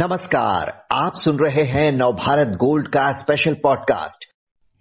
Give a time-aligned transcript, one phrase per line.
[0.00, 4.24] नमस्कार, आप सुन रहे हैं नवभारत गोल्ड का स्पेशल पॉडकास्ट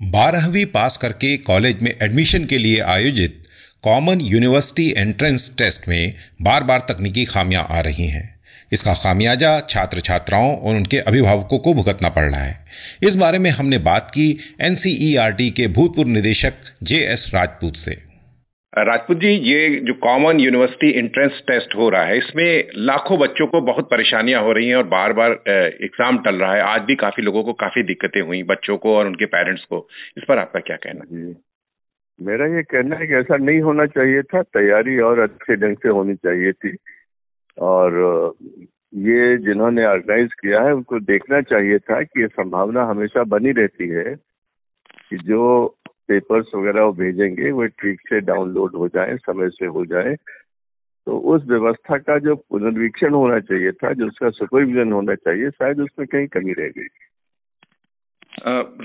[0.04, 3.44] बारहवीं पास करके कॉलेज में एडमिशन के लिए आयोजित
[3.84, 8.40] कॉमन यूनिवर्सिटी एंट्रेंस टेस्ट में बार बार तकनीकी खामियाँ आ रही हैं।
[8.72, 12.66] इसका खामियाजा छात्र छात्राओं और उनके अभिभावकों को भुगतना पड़ रहा है।
[13.04, 18.09] इस बारे में हमने बात की एनसीईआरटी के भूतपूर्व निदेशक जे एस राजपूत से।
[18.84, 23.62] राजपूत जी, ये जो कॉमन यूनिवर्सिटी एंट्रेंस टेस्ट हो रहा है, इसमें लाखों बच्चों को
[23.62, 27.24] बहुत परेशानियाँ हो रही हैं और बार बार एग्ज़ाम टल रहा है। आज भी काफ़ी
[27.24, 30.78] लोगों को काफ़ी दिक्कतें हुई, बच्चों को और उनके पेरेंट्स को। इस पर आपका क्या
[30.78, 31.36] कहना जी।
[32.20, 35.90] मेरा ये कहना है कि ऐसा नहीं होना चाहिए था, तैयारी और अच्छे ढंग से
[35.90, 36.76] होनी चाहिए थी।
[37.58, 38.34] और,
[38.96, 43.88] ये जिन्होंने ऑर्गेनाइज किया है, उनको देखना चाहिए था कि ये संभावना हमेशा बनी रहती
[43.88, 44.16] है
[45.10, 45.76] कि जो
[46.10, 50.16] पेपर्स वगैरह वो भेजेंगे, वो ठीक से डाउनलोड हो जाए, समय से हो जाए।
[51.08, 55.80] तो उस व्यवस्था का जो पुनर्वीक्षण होना चाहिए था, जो उसका सुपरविजन होना चाहिए, शायद
[55.82, 56.88] उसमें कहीं कमी रह गई।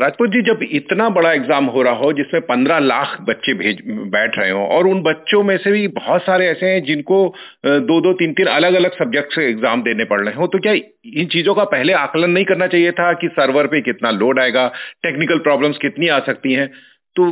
[0.00, 3.82] राजपूत जी, जब इतना बड़ा एग्ज़ाम हो रहा हो, जिसमें पंद्रह लाख बच्चे भेज,
[4.12, 7.18] बैठ रहे हो, और उन बच्चों में से भी बहुत सारे ऐसे हैं जिनको
[7.66, 10.72] दो दो, तीन तीन अलग अलग सब्जेक्ट से एग्ज़ाम देने पड़ रहे हो तो क्या
[10.72, 14.66] इन चीज़ों का पहले आकलन नहीं करना चाहिए था कि सर्वर पे कितना लोड आएगा
[15.02, 16.68] टेक्निकल प्रॉब्लम्स कितनी आ सकती हैं?
[17.16, 17.30] तो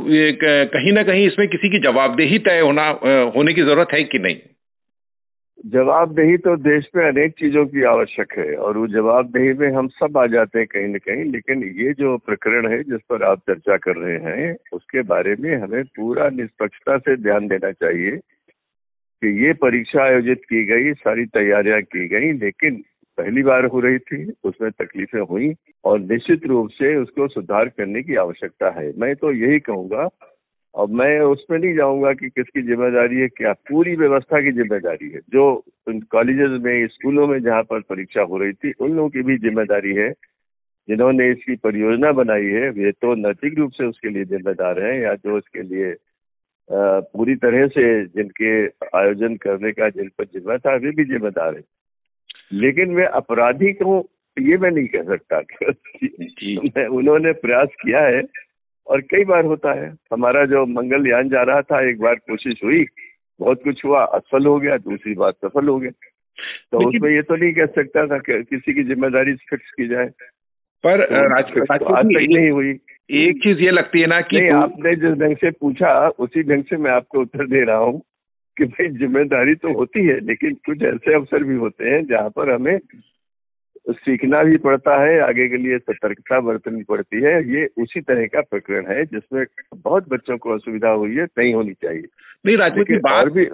[0.73, 2.89] कहीं ना कहीं इसमें किसी की जवाबदेही तय होना
[3.37, 4.37] होने की ज़रूरत है कि नहीं?
[5.67, 10.19] जवाबदेही तो देश में अनेक चीज़ों की आवश्यक है और वो जवाबदेही में हम सब
[10.19, 13.77] आ जाते हैं कहीं न कहीं, लेकिन ये जो प्रकरण है जिस पर आप चर्चा
[13.77, 18.17] कर रहे हैं, उसके बारे में हमें पूरा निष्पक्षता से ध्यान देना चाहिए
[19.23, 22.83] कि ये परीक्षा आयोजित की गई, सारी तैयारियाँ की गई, लेकिन
[23.19, 25.53] पहली बार हो रही थी, उसमें तकलीफें हुई
[25.85, 30.09] और निश्चित रूप से उसको सुधार करने की आवश्यकता है। मैं तो यही कहूँगा,
[30.75, 35.21] और मैं उसमें नहीं जाऊँगा कि किसकी ज़िम्मेदारी है, क्या पूरी व्यवस्था की ज़िम्मेदारी है।
[35.31, 39.37] जो कॉलेजेस में, स्कूलों में जहाँ पर परीक्षा हो रही थी, उन लोगों की भी
[39.39, 40.11] ज़िम्मेदारी है।
[40.89, 45.15] जिन्होंने इसकी परियोजना बनाई है, वे तो नैतिक रूप से उसके लिए जिम्मेदार हैं या
[45.17, 45.95] जो इसके लिए
[46.69, 48.51] पूरी तरह से जिनके
[48.99, 51.63] आयोजन करने का, जिन पर जिम्मा था वे भी जिम्मेदार है।
[52.53, 54.09] लेकिन मैं अपराधी को
[54.39, 58.23] ये मैं नहीं कह सकता कि उन्होंने प्रयास किया है
[58.87, 62.87] और कई बार होता है। हमारा जो मंगलयान जा रहा था एक बार कोशिश हुई
[63.41, 65.91] बहुत कुछ हुआ असफल हो गया दूसरी बार सफल हो गया।
[66.73, 70.07] तो उसमें ये तो नहीं कह सकता था कि किसी की ज़िम्मेदारी फिक्स की जाए।
[70.85, 71.05] पर
[71.79, 72.79] तो आज तक नहीं हुई।
[73.11, 76.77] एक चीज़ ये लगती है ना कि आपने जिस ढंग से पूछा उसी ढंग से
[76.77, 78.03] मैं आपको उत्तर दे रहा हूँ।
[78.57, 82.55] कि भाई ज़िम्मेदारी तो होती है लेकिन कुछ ऐसे अवसर भी होते हैं जहाँ पर
[82.55, 82.79] हमें
[83.91, 88.41] सीखना भी पड़ता है आगे के लिए सतर्कता बरतनी पड़ती है। ये उसी तरह का
[88.41, 89.45] प्रकरण है जिसमें
[89.77, 92.03] बहुत बच्चों को असुविधा हुई है नहीं होनी चाहिए।
[92.47, 93.47] नहीं राजपूत की बात भी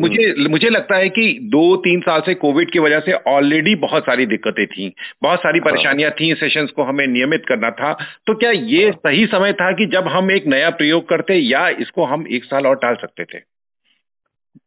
[0.00, 4.02] मुझे मुझे लगता है कि दो तीन साल से कोविड की वजह से ऑलरेडी बहुत
[4.02, 4.92] सारी दिक्कतें थी।
[5.22, 7.92] बहुत सारी हाँ। परेशानियाँ थी सेशंस को हमें नियमित करना था।
[8.26, 11.68] तो क्या ये हाँ। सही समय था कि जब हम एक नया प्रयोग करते या
[11.68, 13.54] इसको हम एक साल और टाल सकते थे?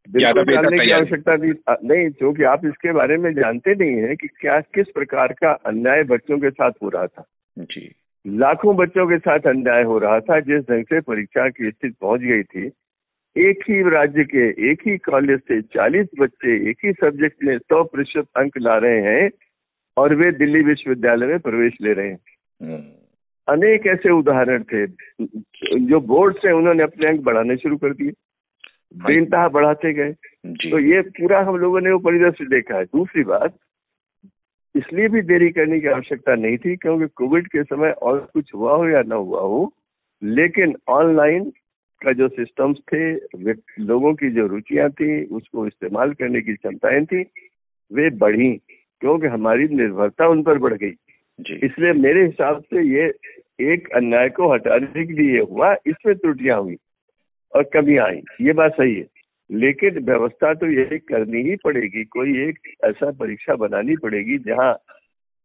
[0.09, 4.59] जानने की आवश्यकता थी नहीं क्योंकि आप इसके बारे में जानते नहीं है कि क्या
[4.59, 7.25] किस प्रकार का अन्याय बच्चों के साथ हो रहा था।
[7.59, 7.95] जी।
[8.27, 12.21] लाखों बच्चों के साथ अन्याय हो रहा था जिस ढंग से परीक्षा की स्थिति पहुँच
[12.21, 12.71] गई थी।
[13.37, 17.83] एक ही राज्य के एक ही कॉलेज से 40 बच्चे एक ही सब्जेक्ट में 100
[17.83, 19.29] प्रतिशत अंक ला रहे हैं
[19.97, 22.19] और वे दिल्ली विश्वविद्यालय में प्रवेश ले रहे हैं।
[22.63, 22.83] हम्म।
[23.53, 24.87] अनेक ऐसे उदाहरण थे
[25.79, 28.11] जो बोर्ड से उन्होंने अपने अंक बढ़ाने शुरू कर दिए।
[28.95, 30.11] बेनतहा बढ़ाते गए?
[30.47, 33.57] तो ये पूरा हम लोगों ने वो परिदृश्य देखा है। दूसरी बात
[34.75, 38.75] इसलिए भी देरी करने की आवश्यकता नहीं थी क्योंकि कोविड के समय और कुछ हुआ
[38.75, 39.73] हो या ना हुआ हो
[40.23, 41.49] लेकिन ऑनलाइन
[42.03, 43.13] का जो सिस्टम्स थे
[43.83, 47.21] लोगों की जो रुचियाँ थी उसको इस्तेमाल करने की क्षमताएँ थी
[47.91, 48.51] वे बढ़ी
[49.01, 50.93] क्योंकि हमारी निर्भरता उन पर बढ़ गई।
[51.39, 53.13] इसलिए मेरे हिसाब से ये
[53.73, 56.77] एक अन्याय को हटाने के लिए हुआ इसमें त्रुटियाँ हुई।
[57.57, 59.05] और कमी आई। ये बात सही है।
[59.49, 64.73] लेकिन व्यवस्था तो ये करनी ही पड़ेगी। कोई एक ऐसा परीक्षा बनानी पड़ेगी जहाँ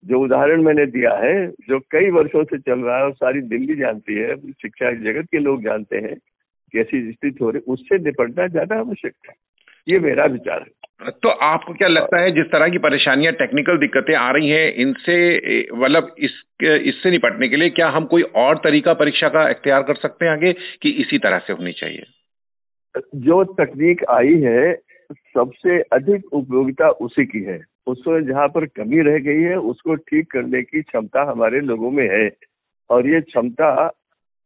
[0.04, 3.76] जो उदाहरण मैंने दिया है, जो कई वर्षों से चल रहा है और सारी दिल्ली
[3.76, 6.16] जानती है, शिक्षा जगत के लोग जानते हैं
[6.74, 9.34] कैसी स्थिति हो रही, उससे निपटना ज़्यादा आवश्यक है।
[9.88, 14.14] ये मेरा विचार है। तो आपको क्या लगता है, जिस तरह की परेशानियाँ टेक्निकल दिक्कतें
[14.14, 15.16] आ रही हैं, इनसे
[15.74, 16.30] मतलब इस,
[16.62, 20.32] इससे निपटने के लिए क्या हम कोई और तरीका परीक्षा का इख्तियार कर सकते हैं
[20.32, 22.04] आगे, कि इसी तरह से होनी चाहिए?
[23.14, 24.74] जो तकनीक आई है,
[25.12, 30.30] सबसे अधिक उपयोगिता उसी की है। उसमें जहाँ पर कमी रह गई है, उसको ठीक
[30.30, 32.30] करने की क्षमता हमारे लोगों में है।
[32.90, 33.92] और ये क्षमता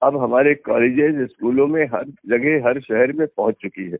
[0.02, 3.98] अब हमारे कॉलेजेस स्कूलों में हर जगह, हर शहर में पहुँच चुकी है।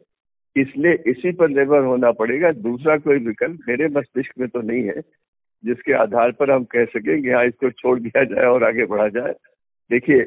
[0.56, 5.00] इसलिए इसी पर निर्भर होना पड़ेगा। दूसरा कोई विकल्प मेरे मस्तिष्क में तो नहीं है
[5.64, 9.08] जिसके आधार पर हम कह सकें कि हाँ इसको छोड़ दिया जाए और आगे बढ़ा
[9.08, 9.32] जाए।
[9.90, 10.26] देखिए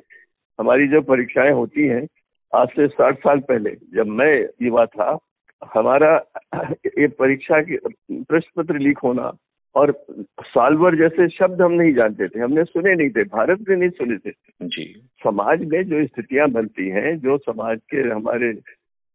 [0.59, 2.07] हमारी जो परीक्षाएँ होती हैं
[2.53, 5.17] आज से साठ साल पहले जब मैं युवा था
[5.73, 6.15] हमारा
[6.87, 7.77] ये परीक्षा के
[8.11, 9.31] प्रश्न पत्र लीक होना
[9.75, 9.91] और
[10.41, 14.17] सालवर जैसे शब्द हम नहीं जानते थे हमने सुने नहीं थे भारत में नहीं सुने
[14.17, 14.31] थे।
[14.63, 14.85] जी।
[15.23, 18.51] समाज में जो स्थितियाँ बनती हैं जो समाज के हमारे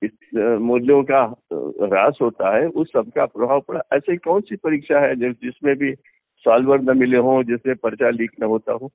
[0.03, 5.15] मूल्यों का ह्रास होता है, उस सब का प्रभाव पड़ा। ऐसी कौन सी परीक्षा है
[5.17, 5.93] जिसमें भी
[6.45, 8.91] सॉल्वर न मिले हों जिसमें पर्चा लीक न होता हो?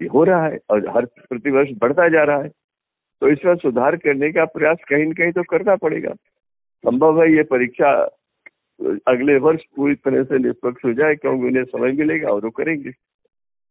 [0.00, 2.48] ये हो रहा है और हर प्रतिवर्ष बढ़ता जा रहा है।
[3.22, 6.12] तो इसमें सुधार करने का प्रयास कहीं न कहीं तो करना पड़ेगा।
[6.84, 7.90] संभव है ये परीक्षा
[9.08, 12.90] अगले वर्ष पूरी तरह से निष्पक्ष हो जाए, क्योंकि उन्हें समय मिलेगा और वो करेंगे।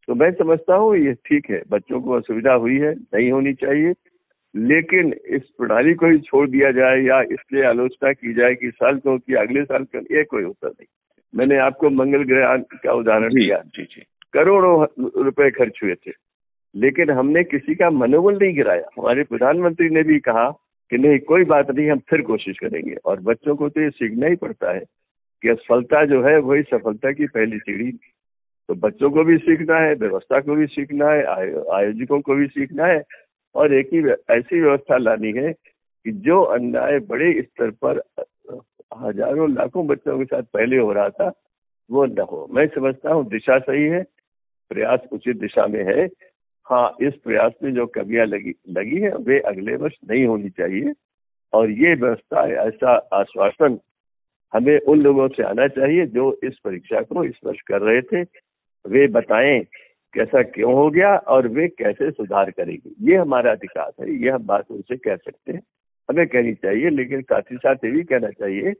[0.07, 3.94] तो मैं समझता हूँ ये ठीक है, बच्चों को असुविधा हुई है, नहीं होनी चाहिए।
[4.55, 8.97] लेकिन इस प्रणाली को ही छोड़ दिया जाए या इसलिए आलोचना की जाए कि साल
[8.97, 10.85] को कि अगले साल का ये कोई उत्तर नहीं।
[11.35, 14.03] मैंने आपको मंगल ग्रह का उदाहरण दिया। जी जी।
[14.33, 14.85] करोड़ों
[15.23, 16.11] रुपए खर्च हुए थे।
[16.75, 20.49] लेकिन हमने किसी का मनोबल नहीं गिराया। हमारे प्रधानमंत्री ने भी कहा
[20.89, 24.27] कि नहीं कोई बात नहीं हम फिर कोशिश करेंगे। और बच्चों को तो ये सीखना
[24.27, 24.83] ही पड़ता है
[25.41, 27.91] कि असफलता जो है वही सफलता की पहली सीढ़ी।
[28.67, 31.23] तो बच्चों को भी सीखना है व्यवस्था को भी सीखना है
[31.73, 33.03] आयोजकों को भी सीखना है।
[33.57, 34.00] और एक ही
[34.38, 38.01] ऐसी व्यवस्था लानी है कि जो अन्याय बड़े स्तर पर,
[38.98, 41.31] हज़ारों लाखों बच्चों के साथ पहले हो रहा था,
[41.89, 44.04] वो न हो। मैं समझता हूँ दिशा सही है,
[44.71, 46.06] प्रयास उचित दिशा में है।
[46.68, 50.94] हाँ इस प्रयास में जो कमियाँ लगी लगी है, वे अगले वर्ष नहीं होनी चाहिए।
[51.54, 53.80] और ये व्यवस्था, ऐसा आश्वासन
[54.54, 58.21] हमें उन लोगों से आना चाहिए जो इस परीक्षा को इस वर्ष कर रहे थे।
[58.86, 59.59] वे बताएँ
[60.18, 64.46] कैसा क्यों हो गया और वे कैसे सुधार करेंगे। ये हमारा अधिकार है, ये हम
[64.46, 65.62] बात उनसे कह सकते हैं।
[66.10, 68.74] हमें कहनी चाहिए, लेकिन साथ ही साथ ये भी कहना चाहिए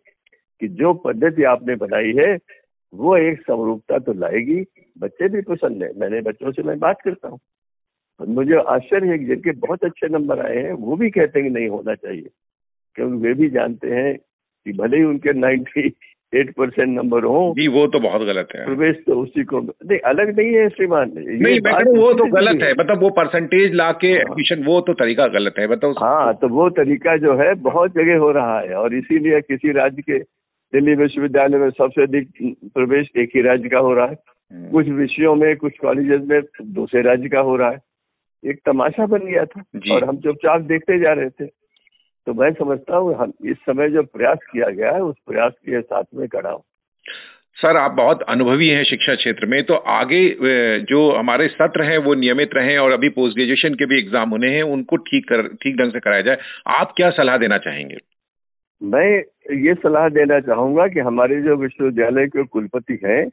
[0.60, 2.38] कि जो पद्धति आपने बनाई है,
[2.94, 4.66] वो एक समरूपता तो लाएगी।
[5.00, 7.39] बच्चे भी पसंद है। मैंने बच्चों से मैं बात करता हूँ।
[8.28, 11.68] मुझे आश्चर्य है जिनके बहुत अच्छे नंबर आए हैं, वो भी कहते हैं कि नहीं
[11.68, 12.30] होना चाहिए।
[12.95, 14.18] क्योंकि वे भी जानते हैं
[14.66, 15.89] कि भले ही उनके नाइन्टी
[16.35, 20.00] एट परसेंट नंबर हो। जी वो तो बहुत गलत है। प्रवेश तो उसी को नहीं
[20.00, 24.13] अलग नहीं है श्रीमान। नहीं मैं वो तो गलत है। मतलब वो परसेंटेज ला के
[24.15, 28.18] एडमिशन। वो तो तरीका गलत है बताओ हाँ तो वो तरीका जो है बहुत जगह
[28.18, 30.19] हो रहा है। और इसीलिए किसी राज्य के
[30.74, 34.18] दिल्ली विश्वविद्यालय में सबसे अधिक प्रवेश एक ही राज्य का हो रहा है।
[34.53, 37.79] हम्म। कुछ विषयों में कुछ कॉलेजेस में दूसरे राज्य का हो रहा है।
[38.45, 41.45] एक तमाशा बन गया था। और हम चुपचाप देखते जा रहे थे
[42.27, 46.03] तो मैं समझता हूँ इस समय जो प्रयास किया गया है उस प्रयास के साथ
[46.15, 46.63] में खड़ा हूँ।
[47.57, 50.19] सर आप बहुत अनुभवी हैं शिक्षा क्षेत्र में तो आगे
[50.83, 54.50] जो हमारे सत्र हैं वो नियमित रहें और अभी पोस्ट ग्रेजुएशन के भी एग्ज़ाम होने
[54.56, 56.38] हैं उनको ठीक कर ठीक ढंग से कराया जाए।
[56.74, 57.97] आप क्या सलाह देना चाहेंगे?
[58.81, 59.07] मैं
[59.63, 63.24] ये सलाह देना चाहूँगा कि हमारे जो विश्वविद्यालय के कुलपति हैं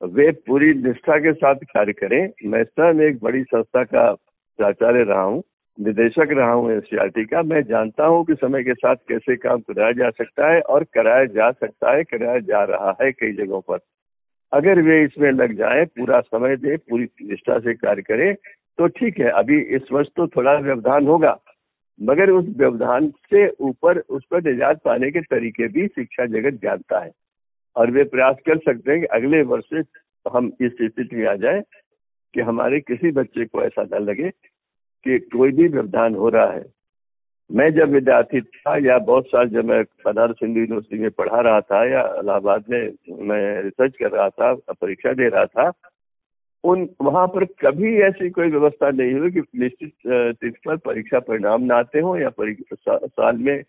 [0.00, 4.10] वे पूरी निष्ठा के साथ कार्य करें। मैं स्वयं एक बड़ी संस्था का
[4.58, 5.42] प्राचार्य रहा हूँ।
[5.78, 9.92] निदेशक रहा हूँ एनसीआरटी का। मैं जानता हूँ कि समय के साथ कैसे काम कराया
[9.92, 13.78] जा सकता है और कराया जा सकता है, कराया जा रहा है कई जगहों पर।
[14.52, 18.34] अगर वे इसमें लग जाए, पूरा समय दे, पूरी निष्ठा से कार्य करें
[18.78, 21.36] तो ठीक है, अभी इस वर्ष तो थोड़ा व्यवधान होगा,
[22.00, 27.04] मगर उस व्यवधान से ऊपर उस पर निजात पाने के तरीके भी शिक्षा जगत जानता
[27.04, 27.10] है।
[27.76, 29.82] और वे प्रयास कर सकते हैं कि अगले वर्ष से
[30.26, 31.62] हम इस स्थिति में आ जाए
[32.34, 34.30] कि हमारे किसी बच्चे को ऐसा न लगे
[35.04, 36.64] कि कोई भी व्यवधान हो रहा है।
[37.50, 41.60] मैं जब विद्यार्थी था या बहुत साल जब मैं बनारस हिंदू यूनिवर्सिटी में पढ़ा रहा
[41.60, 45.72] था या इलाहाबाद में मैं रिसर्च कर रहा था परीक्षा दे रहा था
[46.64, 49.92] उन वहाँ पर कभी ऐसी कोई व्यवस्था नहीं हुई कि निश्चित
[50.40, 53.62] तिथि पर परीक्षा परिणाम न आते हो या सा, साल में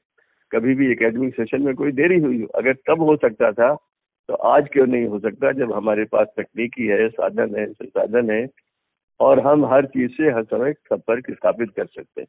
[0.52, 3.74] कभी भी एकेडमिक सेशन में कोई देरी हुई हो। अगर तब हो सकता था
[4.30, 8.46] तो आज क्यों नहीं हो सकता जब हमारे पास तकनीकी है साधन है संसाधन है
[9.20, 12.28] और हम हर चीज़ से हर समय संपर्क स्थापित कर सकते हैं।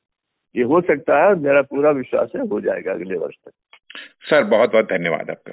[0.57, 3.53] ये हो सकता है मेरा पूरा विश्वास है, हो जाएगा अगले वर्ष तक।
[4.23, 5.53] सर बहुत बहुत धन्यवाद आपका।